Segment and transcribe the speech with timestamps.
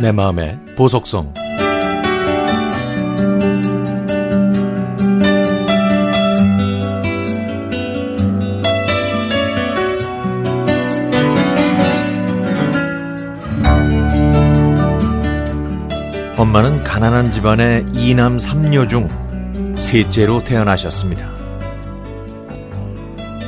[0.00, 1.34] 내 마음의 보석성
[16.38, 19.06] 엄마는 가난한 집안의 이남 삼녀 중
[19.76, 21.30] 셋째로 태어나셨습니다.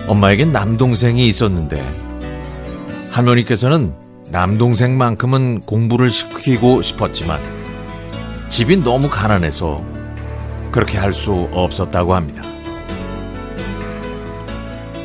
[0.06, 1.82] 엄마에겐 남동생이 있었는데
[3.10, 4.01] 할머니께서는
[4.32, 7.38] 남동생만큼은 공부를 시키고 싶었지만
[8.48, 9.84] 집이 너무 가난해서
[10.70, 12.42] 그렇게 할 수 없었다고 합니다.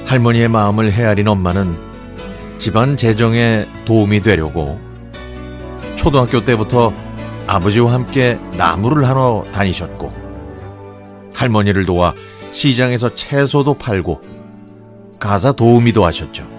[0.06, 1.78] 할머니의 마음을 헤아린 엄마는
[2.58, 4.80] 집안 재정에 도움이 되려고
[5.98, 6.94] 초등학교 때부터
[7.48, 10.14] 아버지와 함께 나무를 하러 다니셨고
[11.34, 12.14] 할머니를 도와
[12.52, 14.22] 시장에서 채소도 팔고
[15.20, 16.57] 가사 도우미도 하셨죠.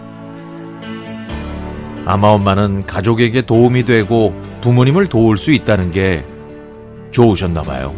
[2.08, 6.24] 아마 엄마는 가족에게 도움이 되고 부모님을 도울 수 있다는 게
[7.10, 7.94] 좋으셨나 봐요.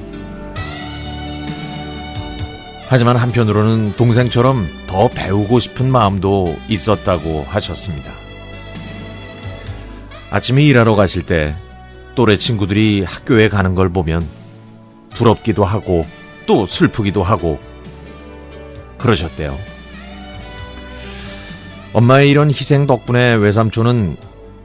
[2.88, 8.10] 하지만 한편으로는 동생처럼 더 배우고 싶은 마음도 있었다고 하셨습니다.
[10.32, 11.54] 아침에 일하러 가실 때
[12.16, 14.26] 또래 친구들이 학교에 가는 걸 보면
[15.10, 16.04] 부럽기도 하고
[16.46, 17.60] 또 슬프기도 하고
[18.98, 19.56] 그러셨대요.
[21.92, 24.16] 엄마의 이런 희생 덕분에 외삼촌은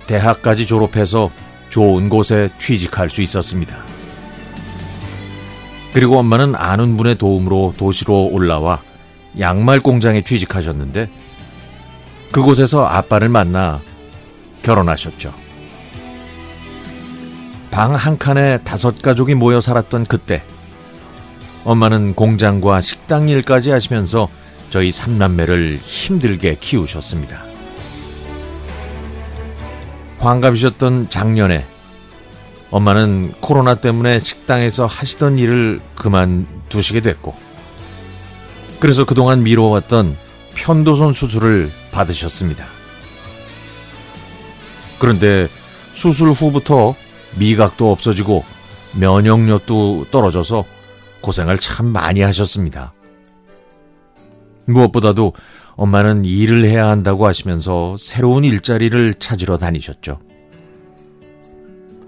[0.07, 1.31] 대학까지 졸업해서
[1.69, 3.83] 좋은 곳에 취직할 수 있었습니다.
[5.93, 8.81] 그리고 엄마는 아는 분의 도움으로 도시로 올라와
[9.39, 11.09] 양말 공장에 취직하셨는데
[12.31, 13.81] 그곳에서 아빠를 만나
[14.61, 15.33] 결혼하셨죠.
[17.71, 20.43] 방 한 칸에 다섯 가족이 모여 살았던 그때
[21.65, 24.29] 엄마는 공장과 식당 일까지 하시면서
[24.69, 27.44] 저희 삼남매를 힘들게 키우셨습니다.
[30.19, 31.66] 환갑이셨던 작년에
[32.72, 37.35] 엄마는 코로나 때문에 식당에서 하시던 일을 그만두시게 됐고,
[38.79, 40.17] 그래서 그동안 미뤄왔던
[40.56, 42.66] 편도선 수술을 받으셨습니다.
[45.00, 45.47] 그런데
[45.94, 46.95] 수술 후부터
[47.35, 48.44] 미각도 없어지고
[48.94, 50.66] 면역력도 떨어져서
[51.22, 52.94] 고생을 참 많이 하셨습니다.
[54.65, 55.33] 무엇보다도
[55.75, 60.19] 엄마는 일을 해야 한다고 하시면서 새로운 일자리를 찾으러 다니셨죠.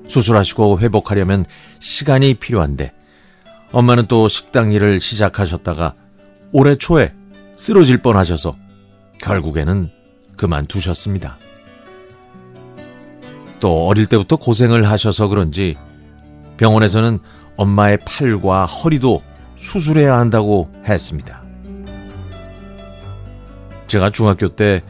[0.07, 1.45] 수술하시고 회복하려면
[1.79, 2.93] 시간이 필요한데
[3.71, 5.93] 엄마는 또 식당 일을 시작하셨다가
[6.53, 7.13] 올해 초에
[7.57, 8.55] 쓰러질 뻔하셔서
[9.21, 9.91] 결국에는
[10.37, 11.37] 그만두셨습니다.
[13.59, 15.75] 또 어릴 때부터 고생을 하셔서 그런지
[16.57, 17.19] 병원에서는
[17.57, 19.21] 엄마의 팔과 허리도
[19.55, 21.46] 수술해야 한다고 했습니다.
[23.87, 24.83] 제가 중학교 때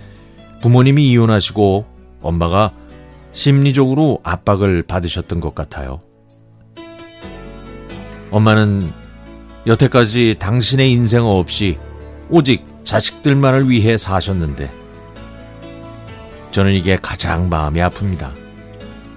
[0.62, 1.86] 부모님이 이혼하시고
[2.22, 2.74] 엄마가
[3.32, 6.02] 심리적으로 압박을 받으셨던 것 같아요.
[8.32, 8.92] 엄마는
[9.68, 11.78] 여태까지 당신의 인생 없이
[12.30, 14.72] 오직 자식들만을 위해 사셨는데
[16.52, 18.32] 저는 이게 가장 마음이 아픕니다.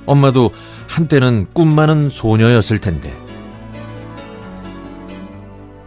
[0.07, 0.51] 엄마도
[0.89, 3.17] 한때는 꿈 많은 소녀였을 텐데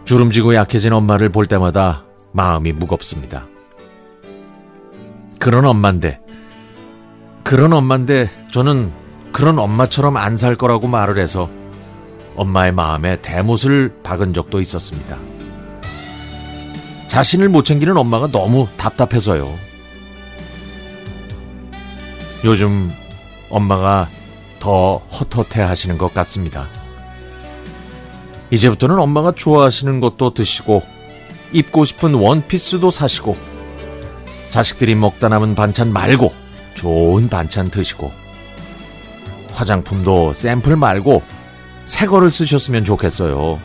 [0.04, 3.46] 주름지고 약해진 엄마를 볼 때마다 마음이 무겁습니다.
[5.44, 6.20] 그런 엄마인데,
[7.42, 8.90] 그런 엄마인데 저는
[9.30, 11.50] 그런 엄마처럼 안 살 거라고 말을 해서
[12.34, 15.18] 엄마의 마음에 대못을 박은 적도 있었습니다.
[17.08, 19.58] 자신을 못 챙기는 엄마가 너무 답답해서요.
[22.44, 22.90] 요즘
[23.50, 24.08] 엄마가
[24.58, 26.68] 더 헛헛해 하시는 것 같습니다.
[28.50, 30.82] 이제부터는 엄마가 좋아하시는 것도 드시고
[31.52, 33.53] 입고 싶은 원피스도 사시고
[34.54, 36.32] 자식들이 먹다 남은 반찬 말고
[36.74, 38.12] 좋은 반찬 드시고
[39.50, 41.24] 화장품도 샘플 말고
[41.86, 43.60] 새 거를 쓰셨으면 좋겠어요.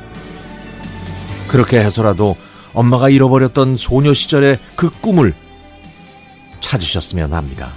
[1.47, 2.35] 그렇게 해서라도
[2.73, 5.35] 엄마가 잃어버렸던 소녀 시절의 그 꿈을
[6.59, 7.69] 찾으셨으면 합니다.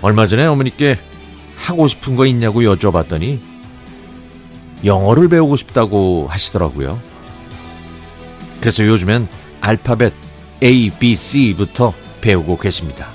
[0.00, 0.98] 얼마 전에 어머니께
[1.54, 3.40] 하고 싶은 거 있냐고 여쭤봤더니
[4.86, 6.98] 영어를 배우고 싶다고 하시더라고요.
[8.62, 9.28] 그래서 요즘엔
[9.60, 10.31] 알파벳
[10.62, 13.08] A, B, C부터 배우고 계십니다.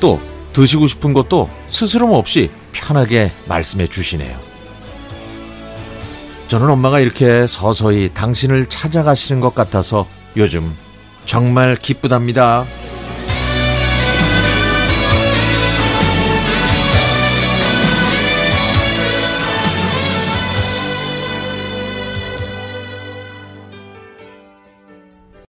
[0.00, 0.20] 또
[0.52, 4.36] 드시고 싶은 것도 스스럼 없이 편하게 말씀해 주시네요.
[6.46, 10.06] 저는 엄마가 이렇게 서서히 당신을 찾아가시는 것 같아서
[10.36, 10.74] 요즘
[11.26, 12.64] 정말 기쁘답니다.